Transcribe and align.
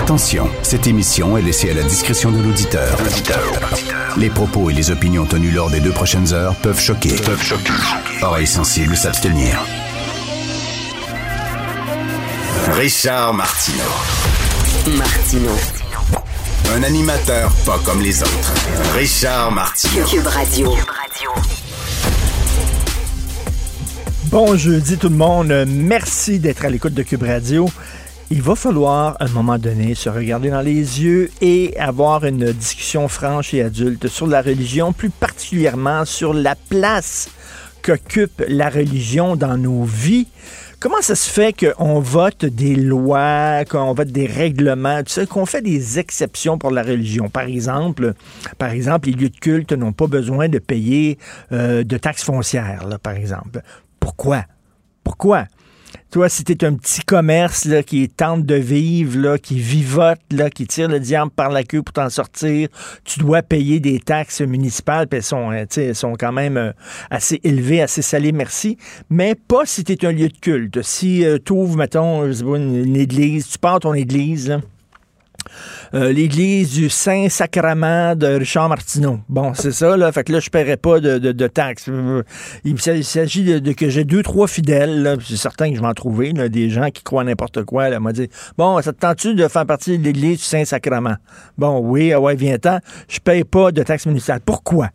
Attention, 0.00 0.48
cette 0.62 0.86
émission 0.86 1.36
est 1.36 1.42
laissée 1.42 1.70
à 1.70 1.74
la 1.74 1.82
discrétion 1.82 2.32
de 2.32 2.38
l'auditeur. 2.42 2.96
Les 4.16 4.30
propos 4.30 4.70
et 4.70 4.72
les 4.72 4.90
opinions 4.90 5.26
tenues 5.26 5.50
lors 5.50 5.68
des 5.68 5.80
deux 5.80 5.92
prochaines 5.92 6.32
heures 6.32 6.54
peuvent 6.56 6.80
choquer. 6.80 7.14
Peuvent 7.16 7.42
choquer. 7.42 7.72
Oreilles 8.22 8.46
sensibles 8.46 8.96
s'abstenir. 8.96 9.62
Richard 12.72 13.34
Martineau. 13.34 14.96
Martino. 14.96 15.50
Un 16.74 16.82
animateur 16.82 17.52
pas 17.66 17.78
comme 17.84 18.00
les 18.00 18.22
autres. 18.22 18.54
Richard 18.96 19.52
Martineau. 19.52 20.06
Cube 20.06 20.26
Radio. 20.26 20.74
Bon 24.30 24.56
jeudi 24.56 24.96
tout 24.96 25.08
le 25.08 25.16
monde, 25.16 25.52
merci 25.66 26.38
d'être 26.38 26.64
à 26.64 26.70
l'écoute 26.70 26.94
de 26.94 27.02
Cube 27.02 27.24
Radio. 27.24 27.68
Il 28.32 28.42
va 28.42 28.54
falloir, 28.54 29.16
à 29.18 29.24
un 29.24 29.28
moment 29.30 29.58
donné, 29.58 29.96
se 29.96 30.08
regarder 30.08 30.50
dans 30.50 30.60
les 30.60 31.02
yeux 31.02 31.32
et 31.40 31.76
avoir 31.76 32.24
une 32.24 32.52
discussion 32.52 33.08
franche 33.08 33.52
et 33.54 33.62
adulte 33.62 34.06
sur 34.06 34.28
la 34.28 34.40
religion, 34.40 34.92
plus 34.92 35.10
particulièrement 35.10 36.04
sur 36.04 36.32
la 36.32 36.54
place 36.54 37.28
qu'occupe 37.82 38.44
la 38.46 38.70
religion 38.70 39.34
dans 39.34 39.58
nos 39.58 39.82
vies. 39.82 40.28
Comment 40.78 41.02
ça 41.02 41.16
se 41.16 41.28
fait 41.28 41.52
qu'on 41.52 41.98
vote 41.98 42.44
des 42.44 42.76
lois, 42.76 43.64
qu'on 43.64 43.94
vote 43.94 44.12
des 44.12 44.26
règlements, 44.26 45.02
tu 45.02 45.12
sais, 45.12 45.26
qu'on 45.26 45.44
fait 45.44 45.60
des 45.60 45.98
exceptions 45.98 46.56
pour 46.56 46.70
la 46.70 46.84
religion? 46.84 47.28
Par 47.28 47.48
exemple, 47.48 48.14
par 48.58 48.70
exemple, 48.70 49.08
les 49.08 49.14
lieux 49.14 49.30
de 49.30 49.38
culte 49.38 49.72
n'ont 49.72 49.92
pas 49.92 50.06
besoin 50.06 50.48
de 50.48 50.60
payer 50.60 51.18
euh, 51.50 51.82
de 51.82 51.96
taxes 51.98 52.22
foncières, 52.22 52.86
là, 52.86 52.96
par 52.96 53.14
exemple. 53.14 53.60
Pourquoi? 53.98 54.44
Pourquoi? 55.02 55.46
Toi, 56.10 56.28
si 56.28 56.42
tu 56.44 56.52
es 56.52 56.64
un 56.64 56.74
petit 56.74 57.02
commerce 57.02 57.64
là, 57.66 57.82
qui 57.82 58.08
tente 58.08 58.44
de 58.44 58.56
vivre, 58.56 59.18
là, 59.18 59.38
qui 59.38 59.60
vivote, 59.60 60.18
là, 60.32 60.50
qui 60.50 60.66
tire 60.66 60.88
le 60.88 60.98
diable 60.98 61.30
par 61.30 61.50
la 61.50 61.62
queue 61.62 61.82
pour 61.82 61.92
t'en 61.92 62.10
sortir, 62.10 62.68
tu 63.04 63.20
dois 63.20 63.42
payer 63.42 63.78
des 63.78 64.00
taxes 64.00 64.40
municipales, 64.40 65.06
puis 65.06 65.18
elles 65.18 65.22
sont, 65.22 65.52
euh, 65.52 65.64
elles 65.76 65.94
sont 65.94 66.14
quand 66.18 66.32
même 66.32 66.56
euh, 66.56 66.72
assez 67.10 67.40
élevées, 67.44 67.80
assez 67.80 68.02
salées, 68.02 68.32
merci. 68.32 68.76
Mais 69.08 69.34
pas 69.34 69.66
si 69.66 69.84
tu 69.84 69.92
es 69.92 70.04
un 70.04 70.12
lieu 70.12 70.28
de 70.28 70.38
culte. 70.38 70.82
Si 70.82 71.24
euh, 71.24 71.38
tu 71.44 71.52
ouvres, 71.52 71.76
mettons, 71.76 72.24
une, 72.24 72.84
une 72.84 72.96
église, 72.96 73.48
tu 73.48 73.58
pars 73.58 73.80
ton 73.80 73.94
église, 73.94 74.58
euh, 75.94 76.12
l'église 76.12 76.72
du 76.72 76.88
Saint-Sacrement 76.88 78.14
de 78.14 78.26
Richard 78.26 78.68
Martineau. 78.68 79.20
Bon, 79.28 79.54
c'est 79.54 79.72
ça, 79.72 79.96
là. 79.96 80.12
Fait 80.12 80.24
que 80.24 80.32
là, 80.32 80.40
je 80.40 80.50
paierai 80.50 80.76
pas 80.76 81.00
de, 81.00 81.18
de, 81.18 81.46
taxes. 81.46 81.90
Il 82.64 83.04
s'agit 83.04 83.60
de, 83.60 83.72
que 83.72 83.88
j'ai 83.88 84.04
deux, 84.04 84.22
trois 84.22 84.46
fidèles. 84.46 85.16
C'est 85.26 85.36
certain 85.36 85.70
que 85.70 85.76
je 85.76 85.80
vais 85.80 85.86
en 85.86 85.94
trouver, 85.94 86.32
des 86.32 86.70
gens 86.70 86.90
qui 86.90 87.02
croient 87.02 87.24
n'importe 87.24 87.64
quoi, 87.64 87.88
là. 87.88 88.00
m'a 88.00 88.12
dit, 88.12 88.28
bon, 88.56 88.80
ça 88.82 88.92
te 88.92 88.98
tente-tu 88.98 89.34
de 89.34 89.48
faire 89.48 89.66
partie 89.66 89.98
de 89.98 90.04
l'église 90.04 90.38
du 90.38 90.44
Saint-Sacrement? 90.44 91.16
Bon, 91.58 91.80
oui, 91.80 92.12
ah 92.12 92.20
ouais, 92.20 92.36
viens-t'en. 92.36 92.78
Je 93.08 93.18
paye 93.18 93.44
pas 93.44 93.72
de 93.72 93.82
taxes 93.82 94.06
municipales. 94.06 94.40
Pourquoi? 94.44 94.90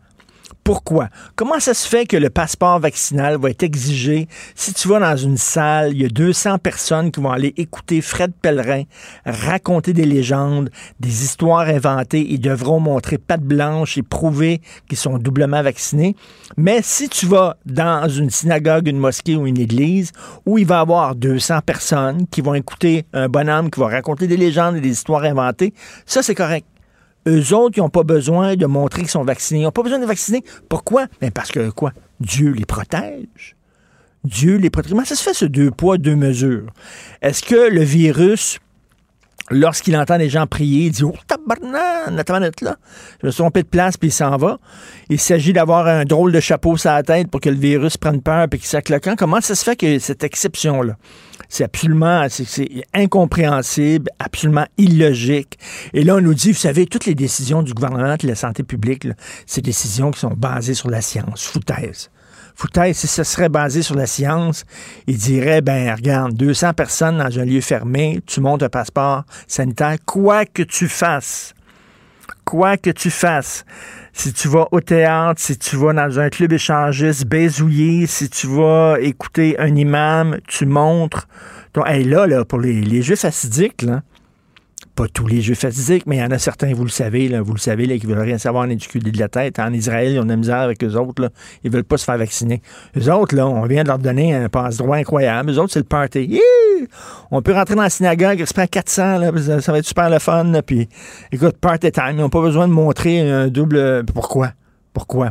Pourquoi? 0.66 1.10
Comment 1.36 1.60
ça 1.60 1.74
se 1.74 1.86
fait 1.86 2.06
que 2.06 2.16
le 2.16 2.28
passeport 2.28 2.80
vaccinal 2.80 3.38
va 3.38 3.50
être 3.50 3.62
exigé? 3.62 4.26
Si 4.56 4.74
tu 4.74 4.88
vas 4.88 4.98
dans 4.98 5.16
une 5.16 5.36
salle, 5.36 5.92
il 5.92 6.02
y 6.02 6.04
a 6.04 6.08
200 6.08 6.58
personnes 6.58 7.12
qui 7.12 7.20
vont 7.20 7.30
aller 7.30 7.54
écouter 7.56 8.00
Fred 8.00 8.32
Pellerin 8.42 8.82
raconter 9.24 9.92
des 9.92 10.04
légendes, 10.04 10.70
des 10.98 11.22
histoires 11.22 11.68
inventées, 11.68 12.26
ils 12.28 12.40
devront 12.40 12.80
montrer 12.80 13.16
patte 13.16 13.44
blanche 13.44 13.96
et 13.96 14.02
prouver 14.02 14.60
qu'ils 14.88 14.98
sont 14.98 15.18
doublement 15.18 15.62
vaccinés. 15.62 16.16
Mais 16.56 16.80
si 16.82 17.08
tu 17.08 17.26
vas 17.26 17.56
dans 17.64 18.08
une 18.08 18.30
synagogue, 18.30 18.88
une 18.88 18.98
mosquée 18.98 19.36
ou 19.36 19.46
une 19.46 19.60
église 19.60 20.10
où 20.46 20.58
il 20.58 20.66
va 20.66 20.78
y 20.78 20.80
avoir 20.80 21.14
200 21.14 21.60
personnes 21.64 22.26
qui 22.28 22.40
vont 22.40 22.54
écouter 22.54 23.06
un 23.12 23.28
bonhomme 23.28 23.70
qui 23.70 23.78
va 23.78 23.86
raconter 23.86 24.26
des 24.26 24.36
légendes 24.36 24.74
et 24.74 24.80
des 24.80 24.90
histoires 24.90 25.22
inventées, 25.22 25.72
ça 26.06 26.24
c'est 26.24 26.34
correct. 26.34 26.66
Eux 27.26 27.54
autres, 27.54 27.76
ils 27.76 27.80
n'ont 27.80 27.88
pas 27.88 28.04
besoin 28.04 28.56
de 28.56 28.66
montrer 28.66 29.02
qu'ils 29.02 29.10
sont 29.10 29.24
vaccinés. 29.24 29.60
Ils 29.60 29.64
n'ont 29.64 29.72
pas 29.72 29.82
besoin 29.82 29.98
de 29.98 30.06
vacciner. 30.06 30.44
Pourquoi? 30.68 31.06
Ben 31.20 31.30
parce 31.30 31.50
que 31.50 31.70
quoi? 31.70 31.92
Dieu 32.20 32.50
les 32.52 32.64
protège. 32.64 33.56
Dieu 34.24 34.56
les 34.56 34.70
protège. 34.70 34.90
Comment 34.92 35.04
ça 35.04 35.16
se 35.16 35.22
fait 35.22 35.34
ce 35.34 35.44
deux 35.44 35.70
poids, 35.70 35.98
deux 35.98 36.16
mesures? 36.16 36.66
Est-ce 37.22 37.42
que 37.42 37.70
le 37.70 37.82
virus, 37.82 38.58
lorsqu'il 39.50 39.96
entend 39.96 40.16
les 40.16 40.28
gens 40.28 40.46
prier, 40.46 40.86
il 40.86 40.92
dit 40.92 41.04
Oh, 41.04 41.14
tabarnak, 41.26 42.18
attends 42.18 42.38
là. 42.38 42.50
Je 43.20 43.26
me 43.26 43.30
suis 43.32 43.38
trompé 43.38 43.62
de 43.64 43.68
place, 43.68 43.96
puis 43.96 44.08
il 44.08 44.12
s'en 44.12 44.36
va. 44.36 44.58
Il 45.08 45.18
s'agit 45.18 45.52
d'avoir 45.52 45.88
un 45.88 46.04
drôle 46.04 46.30
de 46.30 46.40
chapeau 46.40 46.76
sur 46.76 46.90
la 46.90 47.02
tête 47.02 47.28
pour 47.28 47.40
que 47.40 47.48
le 47.48 47.56
virus 47.56 47.96
prenne 47.96 48.22
peur 48.22 48.46
puis 48.48 48.60
qu'il 48.60 49.00
camp. 49.00 49.16
Comment 49.18 49.40
ça 49.40 49.56
se 49.56 49.64
fait 49.64 49.76
que 49.76 49.98
cette 49.98 50.22
exception-là? 50.22 50.96
C'est 51.48 51.64
absolument, 51.64 52.26
c'est 52.28 52.68
incompréhensible, 52.94 54.10
absolument 54.18 54.66
illogique. 54.78 55.58
Et 55.92 56.02
là, 56.02 56.16
on 56.16 56.20
nous 56.20 56.34
dit, 56.34 56.52
vous 56.52 56.58
savez, 56.58 56.86
toutes 56.86 57.06
les 57.06 57.14
décisions 57.14 57.62
du 57.62 57.72
gouvernement 57.72 58.16
de 58.16 58.26
la 58.26 58.34
santé 58.34 58.62
publique, 58.62 59.06
c'est 59.46 59.60
des 59.60 59.70
décisions 59.70 60.10
qui 60.10 60.20
sont 60.20 60.34
basées 60.36 60.74
sur 60.74 60.90
la 60.90 61.00
science. 61.00 61.44
Foutaise. 61.44 62.10
Foutaise, 62.54 62.96
si 62.96 63.06
ce 63.06 63.22
serait 63.22 63.50
basé 63.50 63.82
sur 63.82 63.94
la 63.94 64.06
science, 64.06 64.64
il 65.06 65.18
dirait, 65.18 65.60
ben, 65.60 65.94
regarde, 65.94 66.32
200 66.32 66.72
personnes 66.72 67.18
dans 67.18 67.38
un 67.38 67.44
lieu 67.44 67.60
fermé, 67.60 68.20
tu 68.26 68.40
montes 68.40 68.62
un 68.62 68.70
passeport 68.70 69.24
sanitaire, 69.46 69.96
quoi 70.06 70.46
que 70.46 70.62
tu 70.62 70.88
fasses, 70.88 71.52
quoi 72.46 72.76
que 72.78 72.90
tu 72.90 73.10
fasses, 73.10 73.66
si 74.12 74.32
tu 74.32 74.48
vas 74.48 74.68
au 74.70 74.80
théâtre, 74.80 75.38
si 75.42 75.58
tu 75.58 75.76
vas 75.76 75.92
dans 75.92 76.18
un 76.18 76.30
club 76.30 76.52
échangiste 76.52 77.26
baisouillé, 77.26 78.06
si 78.06 78.30
tu 78.30 78.46
vas 78.46 78.96
écouter 79.00 79.58
un 79.58 79.74
imam, 79.74 80.38
tu 80.46 80.64
montres. 80.64 81.28
Donc, 81.74 81.84
hey, 81.88 82.04
là, 82.04 82.26
là, 82.26 82.44
pour 82.46 82.60
les, 82.60 82.80
les 82.80 83.02
juifs 83.02 83.24
assidiques, 83.24 83.82
là, 83.82 84.02
pas 84.96 85.06
tous 85.08 85.26
les 85.26 85.42
juifs 85.42 85.64
assidiques, 85.64 86.04
mais 86.06 86.16
il 86.16 86.20
y 86.20 86.24
en 86.24 86.30
a 86.30 86.38
certains, 86.38 86.72
vous 86.72 86.84
le 86.84 86.90
savez, 86.90 87.28
là, 87.28 87.42
vous 87.42 87.52
le 87.52 87.58
savez, 87.58 87.86
là, 87.86 87.98
qui 87.98 88.06
veulent 88.06 88.18
rien 88.18 88.38
savoir 88.38 88.64
en 88.64 88.70
éduculer 88.70 89.12
de 89.12 89.18
la 89.18 89.28
tête. 89.28 89.58
En 89.58 89.72
Israël, 89.72 90.12
ils 90.12 90.18
ont 90.18 90.24
de 90.24 90.30
la 90.30 90.36
misère 90.36 90.56
avec 90.56 90.82
eux 90.82 90.94
autres, 90.94 91.22
là. 91.22 91.28
Ils 91.62 91.70
veulent 91.70 91.84
pas 91.84 91.98
se 91.98 92.04
faire 92.04 92.16
vacciner. 92.16 92.62
Eux 92.96 93.12
autres, 93.12 93.36
là, 93.36 93.46
on 93.46 93.64
vient 93.66 93.82
de 93.82 93.88
leur 93.88 93.98
donner 93.98 94.34
un 94.34 94.48
passe-droit 94.48 94.96
incroyable. 94.96 95.50
Eux 95.50 95.58
autres, 95.58 95.72
c'est 95.74 95.80
le 95.80 95.84
party. 95.84 96.40
On 97.30 97.42
peut 97.42 97.52
rentrer 97.52 97.74
dans 97.74 97.82
la 97.82 97.90
synagogue, 97.90 98.40
il 98.40 98.46
se 98.46 98.54
prend 98.54 98.66
400, 98.66 99.18
là, 99.18 99.32
ça, 99.38 99.60
ça 99.60 99.72
va 99.72 99.78
être 99.78 99.86
super 99.86 100.08
le 100.08 100.18
fun, 100.18 100.44
là, 100.44 100.62
puis 100.62 100.88
écoute, 101.30 101.58
party 101.60 101.92
time. 101.92 102.12
Ils 102.12 102.16
n'ont 102.16 102.30
pas 102.30 102.40
besoin 102.40 102.66
de 102.66 102.72
montrer 102.72 103.20
un 103.30 103.48
double... 103.48 104.04
Pourquoi? 104.14 104.52
Pourquoi? 104.94 105.30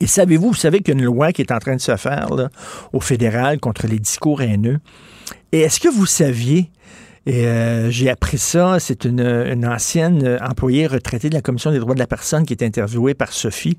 Et 0.00 0.06
savez-vous, 0.06 0.48
vous 0.48 0.54
savez 0.54 0.80
qu'il 0.80 0.94
y 0.94 0.96
a 0.96 0.98
une 0.98 1.04
loi 1.04 1.32
qui 1.32 1.42
est 1.42 1.52
en 1.52 1.58
train 1.58 1.76
de 1.76 1.80
se 1.80 1.94
faire 1.96 2.34
là, 2.34 2.48
au 2.92 3.00
fédéral 3.00 3.60
contre 3.60 3.86
les 3.86 4.00
discours 4.00 4.42
haineux. 4.42 4.80
Et 5.52 5.60
est-ce 5.60 5.78
que 5.78 5.88
vous 5.88 6.06
saviez 6.06 6.70
et 7.26 7.46
euh, 7.46 7.90
j'ai 7.90 8.10
appris 8.10 8.38
ça. 8.38 8.78
C'est 8.80 9.04
une, 9.04 9.66
ancienne 9.66 10.38
employée 10.40 10.86
retraitée 10.86 11.28
de 11.28 11.34
la 11.34 11.42
Commission 11.42 11.70
des 11.70 11.78
droits 11.78 11.94
de 11.94 12.00
la 12.00 12.06
personne 12.06 12.44
qui 12.44 12.52
est 12.52 12.62
interviewée 12.62 13.14
par 13.14 13.32
Sophie, 13.32 13.78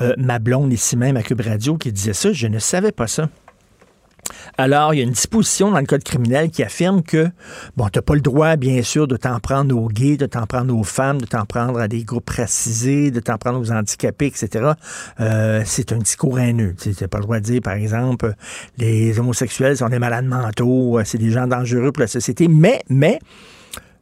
euh, 0.00 0.14
ma 0.16 0.38
blonde 0.38 0.72
ici 0.72 0.96
même 0.96 1.16
à 1.16 1.22
Cube 1.22 1.40
Radio, 1.40 1.76
qui 1.76 1.92
disait 1.92 2.14
ça. 2.14 2.32
Je 2.32 2.46
ne 2.46 2.58
savais 2.58 2.92
pas 2.92 3.06
ça. 3.06 3.28
Alors, 4.58 4.94
il 4.94 4.98
y 4.98 5.00
a 5.00 5.04
une 5.04 5.10
disposition 5.10 5.70
dans 5.70 5.80
le 5.80 5.86
code 5.86 6.02
criminel 6.02 6.50
qui 6.50 6.62
affirme 6.62 7.02
que, 7.02 7.28
bon, 7.76 7.88
tu 7.88 7.98
n'as 7.98 8.02
pas 8.02 8.14
le 8.14 8.20
droit, 8.22 8.56
bien 8.56 8.82
sûr, 8.82 9.06
de 9.06 9.16
t'en 9.16 9.38
prendre 9.38 9.76
aux 9.76 9.88
gays, 9.88 10.16
de 10.16 10.26
t'en 10.26 10.46
prendre 10.46 10.74
aux 10.74 10.84
femmes, 10.84 11.20
de 11.20 11.26
t'en 11.26 11.44
prendre 11.44 11.78
à 11.78 11.88
des 11.88 12.04
groupes 12.04 12.30
racisés, 12.30 13.10
de 13.10 13.20
t'en 13.20 13.36
prendre 13.36 13.60
aux 13.60 13.70
handicapés, 13.70 14.26
etc. 14.26 14.72
Euh, 15.20 15.62
c'est 15.66 15.92
un 15.92 15.98
discours 15.98 16.38
haineux. 16.40 16.74
Tu 16.80 16.94
n'as 16.98 17.08
pas 17.08 17.18
le 17.18 17.24
droit 17.24 17.38
de 17.38 17.44
dire, 17.44 17.60
par 17.62 17.74
exemple, 17.74 18.34
les 18.78 19.18
homosexuels 19.18 19.76
sont 19.76 19.90
des 19.90 19.98
malades 19.98 20.26
mentaux, 20.26 21.00
c'est 21.04 21.18
des 21.18 21.30
gens 21.30 21.46
dangereux 21.46 21.92
pour 21.92 22.00
la 22.00 22.06
société. 22.06 22.48
Mais, 22.48 22.82
mais, 22.88 23.18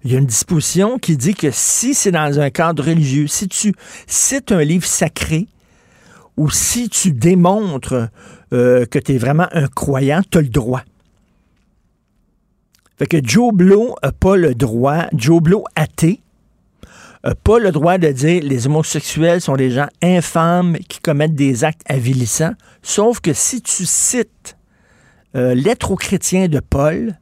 il 0.04 0.12
y 0.12 0.16
a 0.16 0.19
une 0.19 0.26
disposition 0.26 0.98
qui 0.98 1.16
dit 1.16 1.34
que 1.34 1.48
si 1.50 1.94
c'est 1.94 2.12
dans 2.12 2.38
un 2.38 2.50
cadre 2.50 2.84
religieux, 2.84 3.27
si 3.27 3.48
tu 3.48 3.74
cites 4.06 4.53
un 4.53 4.62
livre 4.62 4.86
sacré, 4.86 5.48
ou 6.36 6.51
si 6.51 6.89
tu 6.89 7.13
démontres 7.13 8.09
euh, 8.53 8.86
que 8.86 8.98
tu 8.98 9.15
es 9.15 9.19
vraiment 9.19 9.47
un 9.53 9.69
croyant, 9.69 10.22
tu 10.31 10.39
as 10.39 10.42
le 10.42 10.48
droit. 10.48 10.83
Fait 12.97 13.07
que 13.07 13.19
Joe 13.22 13.53
Blow 13.53 13.95
n'a 14.03 14.13
pas 14.13 14.36
le 14.36 14.54
droit, 14.54 15.07
Joe 15.13 15.42
Blow 15.42 15.65
athée, 15.75 16.21
n'a 17.25 17.34
pas 17.34 17.59
le 17.59 17.72
droit 17.72 17.98
de 17.98 18.09
dire 18.09 18.42
les 18.42 18.66
homosexuels 18.66 19.41
sont 19.41 19.57
des 19.57 19.71
gens 19.71 19.89
infâmes 20.03 20.77
qui 20.89 21.01
commettent 21.01 21.34
des 21.34 21.65
actes 21.65 21.83
avilissants, 21.86 22.54
sauf 22.83 23.21
que 23.21 23.33
si 23.33 23.63
tu 23.63 23.84
cites 23.84 24.57
euh, 25.34 25.57
aux 25.89 25.97
chrétiens 25.97 26.48
de 26.48 26.60
Paul 26.60 27.19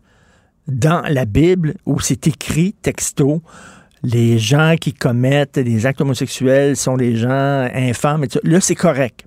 dans 0.69 1.03
la 1.09 1.25
Bible, 1.25 1.75
où 1.87 2.01
c'est 2.01 2.27
écrit 2.27 2.75
texto, 2.75 3.43
les 4.03 4.39
gens 4.39 4.77
qui 4.81 4.93
commettent 4.93 5.59
des 5.59 5.87
actes 5.87 6.01
homosexuels 6.01 6.77
sont 6.77 6.97
des 6.97 7.17
gens 7.17 7.69
infâmes. 7.73 8.25
Là, 8.43 8.61
c'est 8.61 8.75
correct. 8.75 9.25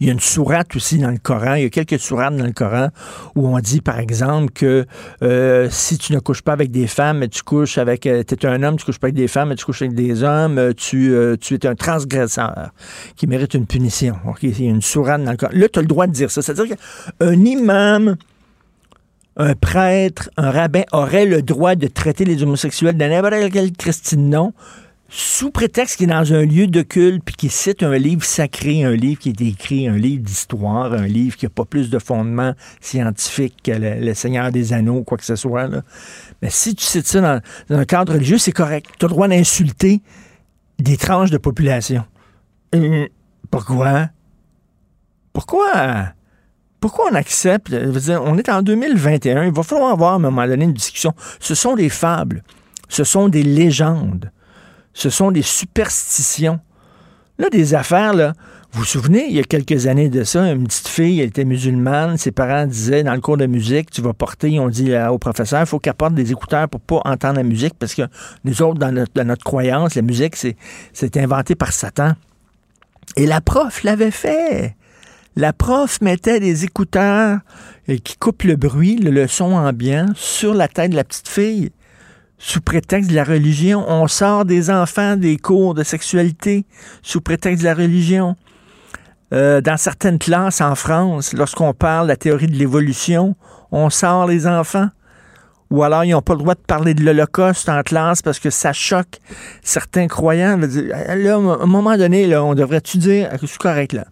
Il 0.00 0.06
y 0.06 0.10
a 0.10 0.12
une 0.12 0.20
sourate 0.20 0.74
aussi 0.74 0.98
dans 0.98 1.10
le 1.10 1.18
Coran. 1.18 1.54
Il 1.54 1.62
y 1.62 1.66
a 1.66 1.70
quelques 1.70 1.98
sourates 1.98 2.36
dans 2.36 2.44
le 2.44 2.52
Coran 2.52 2.88
où 3.34 3.48
on 3.48 3.58
dit, 3.60 3.80
par 3.80 3.98
exemple, 3.98 4.52
que 4.52 4.86
euh, 5.22 5.68
si 5.70 5.98
tu 5.98 6.12
ne 6.12 6.18
couches 6.18 6.42
pas 6.42 6.52
avec 6.52 6.70
des 6.70 6.86
femmes, 6.86 7.18
mais 7.18 7.28
tu 7.28 7.42
couches 7.42 7.78
avec... 7.78 8.06
Euh, 8.06 8.22
tu 8.26 8.34
es 8.34 8.46
un 8.46 8.62
homme, 8.62 8.76
tu 8.76 8.84
couches 8.84 8.98
pas 8.98 9.06
avec 9.06 9.14
des 9.14 9.28
femmes, 9.28 9.50
mais 9.50 9.56
tu 9.56 9.64
couches 9.64 9.82
avec 9.82 9.94
des 9.94 10.22
hommes, 10.22 10.58
euh, 10.58 10.72
tu, 10.72 11.12
euh, 11.12 11.36
tu 11.40 11.54
es 11.54 11.66
un 11.66 11.74
transgresseur 11.74 12.70
qui 13.16 13.26
mérite 13.26 13.54
une 13.54 13.66
punition. 13.66 14.16
Okay? 14.28 14.48
Il 14.48 14.64
y 14.64 14.68
a 14.68 14.70
une 14.70 14.82
sourate 14.82 15.22
dans 15.22 15.30
le 15.30 15.36
Coran. 15.36 15.52
Là, 15.54 15.68
tu 15.68 15.78
as 15.78 15.82
le 15.82 15.88
droit 15.88 16.06
de 16.06 16.12
dire 16.12 16.30
ça. 16.30 16.42
C'est-à-dire 16.42 16.76
qu'un 16.76 17.44
imam 17.44 18.16
un 19.36 19.54
prêtre, 19.54 20.30
un 20.36 20.50
rabbin 20.50 20.84
aurait 20.92 21.26
le 21.26 21.42
droit 21.42 21.74
de 21.74 21.86
traiter 21.86 22.24
les 22.24 22.42
homosexuels 22.42 22.96
de 22.96 23.04
n'importe 23.04 23.52
quel 23.52 23.72
Christine 23.72 24.30
nom, 24.30 24.52
sous 25.08 25.50
prétexte 25.50 25.96
qu'il 25.96 26.10
est 26.10 26.12
dans 26.12 26.32
un 26.32 26.44
lieu 26.44 26.66
de 26.66 26.82
culte, 26.82 27.22
puis 27.24 27.34
qu'il 27.36 27.50
cite 27.50 27.82
un 27.82 27.96
livre 27.96 28.24
sacré, 28.24 28.84
un 28.84 28.96
livre 28.96 29.20
qui 29.20 29.28
est 29.28 29.40
écrit, 29.40 29.86
un 29.86 29.96
livre 29.96 30.22
d'histoire, 30.22 30.92
un 30.92 31.06
livre 31.06 31.36
qui 31.36 31.44
n'a 31.44 31.50
pas 31.50 31.64
plus 31.64 31.90
de 31.90 31.98
fondement 31.98 32.54
scientifique 32.80 33.54
que 33.62 33.72
le, 33.72 34.14
Seigneur 34.14 34.50
des 34.50 34.72
Anneaux, 34.72 35.02
quoi 35.04 35.18
que 35.18 35.24
ce 35.24 35.36
soit. 35.36 35.68
Mais 36.42 36.50
si 36.50 36.74
tu 36.74 36.84
cites 36.84 37.06
ça 37.06 37.20
dans, 37.20 37.76
un 37.76 37.84
cadre 37.84 38.14
religieux, 38.14 38.38
c'est 38.38 38.52
correct. 38.52 38.86
Tu 38.98 39.04
as 39.04 39.08
le 39.08 39.14
droit 39.14 39.28
d'insulter 39.28 40.00
des 40.78 40.96
tranches 40.96 41.30
de 41.30 41.38
population. 41.38 42.04
Euh, 42.74 43.06
pourquoi? 43.50 44.08
Pourquoi? 45.32 46.14
Pourquoi 46.84 47.06
on 47.10 47.14
accepte? 47.14 47.72
on 47.72 48.36
est 48.36 48.48
en 48.50 48.60
2021, 48.60 49.44
il 49.44 49.52
va 49.52 49.62
falloir 49.62 49.92
avoir 49.92 50.12
à 50.12 50.16
un 50.16 50.18
moment 50.18 50.46
donné 50.46 50.66
une 50.66 50.74
discussion. 50.74 51.14
Ce 51.40 51.54
sont 51.54 51.76
des 51.76 51.88
fables, 51.88 52.44
ce 52.90 53.04
sont 53.04 53.30
des 53.30 53.42
légendes 53.42 54.30
ce 54.94 55.10
sont 55.10 55.32
des 55.32 55.42
superstitions. 55.42 56.60
Là, 57.38 57.50
des 57.50 57.74
affaires, 57.74 58.14
là, 58.14 58.32
vous 58.72 58.80
vous 58.80 58.84
souvenez, 58.84 59.26
il 59.28 59.34
y 59.34 59.40
a 59.40 59.44
quelques 59.44 59.86
années 59.86 60.08
de 60.08 60.24
ça, 60.24 60.52
une 60.52 60.64
petite 60.66 60.88
fille, 60.88 61.20
elle 61.20 61.28
était 61.28 61.44
musulmane, 61.44 62.16
ses 62.16 62.30
parents 62.30 62.66
disaient 62.66 63.02
dans 63.02 63.14
le 63.14 63.20
cours 63.20 63.36
de 63.36 63.46
musique, 63.46 63.90
tu 63.90 64.00
vas 64.00 64.12
porter, 64.12 64.58
on 64.58 64.68
dit 64.68 64.96
au 64.96 65.18
professeur, 65.18 65.60
il 65.60 65.66
faut 65.66 65.78
qu'elle 65.78 65.94
porte 65.94 66.14
des 66.14 66.30
écouteurs 66.32 66.68
pour 66.68 66.80
pas 66.80 67.00
entendre 67.04 67.36
la 67.36 67.42
musique, 67.42 67.74
parce 67.78 67.94
que 67.94 68.02
nous 68.44 68.62
autres, 68.62 68.78
dans 68.78 68.92
notre, 68.92 69.44
croyance, 69.44 69.94
la 69.96 70.02
musique, 70.02 70.36
c'est 70.36 71.16
inventé 71.16 71.54
par 71.54 71.72
Satan. 71.72 72.12
Et 73.16 73.26
la 73.26 73.40
prof 73.40 73.82
l'avait 73.84 74.10
fait. 74.10 74.76
La 75.36 75.52
prof 75.52 76.00
mettait 76.00 76.38
des 76.38 76.64
écouteurs 76.64 77.40
euh, 77.88 77.98
qui 78.04 78.16
coupent 78.16 78.44
le 78.44 78.54
bruit, 78.54 78.96
le 78.96 79.26
son 79.26 79.52
ambiant, 79.54 80.06
sur 80.14 80.54
la 80.54 80.68
tête 80.68 80.92
de 80.92 80.96
la 80.96 81.02
petite 81.02 81.28
fille 81.28 81.70
sous 82.38 82.60
prétexte 82.60 83.10
de 83.10 83.16
la 83.16 83.24
religion. 83.24 83.84
On 83.88 84.06
sort 84.06 84.44
des 84.44 84.70
enfants 84.70 85.16
des 85.16 85.36
cours 85.36 85.74
de 85.74 85.82
sexualité 85.82 86.66
sous 87.02 87.20
prétexte 87.20 87.62
de 87.62 87.68
la 87.68 87.74
religion. 87.74 88.36
Euh, 89.32 89.60
dans 89.60 89.76
certaines 89.76 90.20
classes 90.20 90.60
en 90.60 90.76
France, 90.76 91.32
lorsqu'on 91.32 91.74
parle 91.74 92.06
de 92.06 92.12
la 92.12 92.16
théorie 92.16 92.46
de 92.46 92.56
l'évolution, 92.56 93.34
on 93.72 93.90
sort 93.90 94.28
les 94.28 94.46
enfants. 94.46 94.88
Ou 95.70 95.82
alors, 95.82 96.04
ils 96.04 96.12
n'ont 96.12 96.22
pas 96.22 96.34
le 96.34 96.40
droit 96.40 96.54
de 96.54 96.60
parler 96.60 96.94
de 96.94 97.02
l'Holocauste 97.02 97.68
en 97.68 97.82
classe 97.82 98.22
parce 98.22 98.38
que 98.38 98.50
ça 98.50 98.72
choque 98.72 99.18
certains 99.64 100.06
croyants. 100.06 100.56
Là, 100.58 101.34
à 101.34 101.36
un 101.36 101.66
moment 101.66 101.96
donné, 101.96 102.36
on 102.36 102.54
devrait-tu 102.54 102.98
dire, 102.98 103.30
c'est 103.40 103.58
correct, 103.58 103.94
là. 103.94 104.04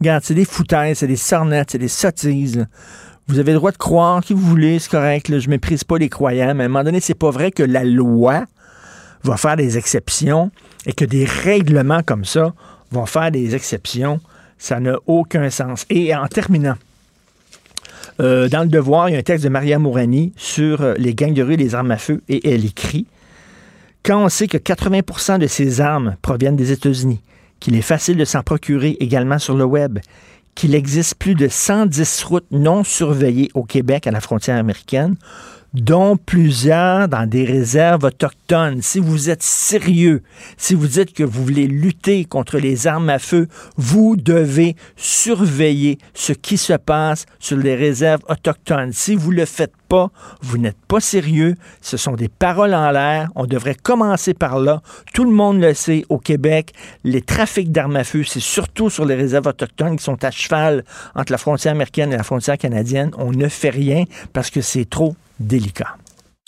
Regarde, 0.00 0.22
c'est 0.24 0.34
des 0.34 0.44
foutaises, 0.44 0.98
c'est 0.98 1.06
des 1.06 1.16
sornettes, 1.16 1.70
c'est 1.72 1.78
des 1.78 1.88
sottises. 1.88 2.66
Vous 3.28 3.38
avez 3.38 3.52
le 3.52 3.58
droit 3.58 3.72
de 3.72 3.76
croire 3.76 4.22
qui 4.22 4.34
vous 4.34 4.40
voulez, 4.40 4.78
c'est 4.78 4.90
correct. 4.90 5.28
Là, 5.28 5.38
je 5.38 5.48
méprise 5.48 5.84
pas 5.84 5.98
les 5.98 6.08
croyants, 6.08 6.54
mais 6.54 6.64
à 6.64 6.66
un 6.66 6.68
moment 6.68 6.84
donné, 6.84 7.00
c'est 7.00 7.14
pas 7.14 7.30
vrai 7.30 7.50
que 7.50 7.62
la 7.62 7.82
loi 7.82 8.44
va 9.24 9.36
faire 9.36 9.56
des 9.56 9.78
exceptions 9.78 10.50
et 10.84 10.92
que 10.92 11.04
des 11.04 11.24
règlements 11.24 12.02
comme 12.02 12.24
ça 12.24 12.54
vont 12.92 13.06
faire 13.06 13.30
des 13.30 13.54
exceptions. 13.54 14.20
Ça 14.58 14.80
n'a 14.80 14.96
aucun 15.06 15.50
sens. 15.50 15.86
Et 15.90 16.14
en 16.14 16.26
terminant, 16.28 16.76
euh, 18.20 18.48
dans 18.48 18.60
le 18.60 18.68
devoir, 18.68 19.08
il 19.08 19.12
y 19.12 19.16
a 19.16 19.18
un 19.18 19.22
texte 19.22 19.44
de 19.44 19.48
Maria 19.48 19.78
Mourani 19.78 20.32
sur 20.36 20.82
euh, 20.82 20.94
les 20.96 21.14
gangs 21.14 21.34
de 21.34 21.42
rue 21.42 21.54
et 21.54 21.58
les 21.58 21.74
armes 21.74 21.90
à 21.90 21.98
feu, 21.98 22.22
et 22.28 22.48
elle 22.54 22.64
écrit 22.64 23.06
Quand 24.02 24.24
on 24.24 24.28
sait 24.28 24.46
que 24.46 24.56
80% 24.56 25.38
de 25.38 25.46
ces 25.46 25.80
armes 25.80 26.16
proviennent 26.22 26.56
des 26.56 26.72
États-Unis, 26.72 27.20
qu'il 27.60 27.76
est 27.76 27.82
facile 27.82 28.16
de 28.16 28.24
s'en 28.24 28.42
procurer 28.42 28.96
également 29.00 29.38
sur 29.38 29.56
le 29.56 29.64
web, 29.64 29.98
qu'il 30.54 30.74
existe 30.74 31.16
plus 31.16 31.34
de 31.34 31.48
110 31.48 32.24
routes 32.24 32.46
non 32.50 32.82
surveillées 32.82 33.50
au 33.54 33.62
Québec 33.62 34.06
à 34.06 34.10
la 34.10 34.20
frontière 34.20 34.56
américaine, 34.56 35.16
dont 35.76 36.16
plusieurs 36.16 37.06
dans 37.06 37.28
des 37.28 37.44
réserves 37.44 38.04
autochtones. 38.04 38.80
Si 38.80 38.98
vous 38.98 39.28
êtes 39.28 39.42
sérieux, 39.42 40.22
si 40.56 40.74
vous 40.74 40.86
dites 40.86 41.12
que 41.12 41.22
vous 41.22 41.44
voulez 41.44 41.66
lutter 41.66 42.24
contre 42.24 42.58
les 42.58 42.86
armes 42.86 43.10
à 43.10 43.18
feu, 43.18 43.46
vous 43.76 44.16
devez 44.16 44.74
surveiller 44.96 45.98
ce 46.14 46.32
qui 46.32 46.56
se 46.56 46.72
passe 46.72 47.26
sur 47.38 47.58
les 47.58 47.74
réserves 47.74 48.22
autochtones. 48.28 48.92
Si 48.92 49.14
vous 49.14 49.32
ne 49.32 49.38
le 49.38 49.44
faites 49.44 49.74
pas, 49.88 50.10
vous 50.40 50.56
n'êtes 50.56 50.80
pas 50.88 51.00
sérieux. 51.00 51.56
Ce 51.82 51.98
sont 51.98 52.14
des 52.14 52.28
paroles 52.28 52.74
en 52.74 52.90
l'air. 52.90 53.28
On 53.34 53.44
devrait 53.44 53.74
commencer 53.74 54.32
par 54.32 54.58
là. 54.58 54.80
Tout 55.12 55.24
le 55.24 55.30
monde 55.30 55.60
le 55.60 55.74
sait 55.74 56.06
au 56.08 56.18
Québec. 56.18 56.72
Les 57.04 57.20
trafics 57.20 57.70
d'armes 57.70 57.96
à 57.96 58.04
feu, 58.04 58.24
c'est 58.24 58.40
surtout 58.40 58.88
sur 58.88 59.04
les 59.04 59.14
réserves 59.14 59.46
autochtones 59.46 59.98
qui 59.98 60.04
sont 60.04 60.24
à 60.24 60.30
cheval 60.30 60.84
entre 61.14 61.32
la 61.32 61.38
frontière 61.38 61.72
américaine 61.72 62.14
et 62.14 62.16
la 62.16 62.22
frontière 62.22 62.56
canadienne. 62.56 63.10
On 63.18 63.30
ne 63.30 63.48
fait 63.48 63.68
rien 63.68 64.04
parce 64.32 64.48
que 64.48 64.62
c'est 64.62 64.88
trop 64.88 65.14
délicat. 65.38 65.96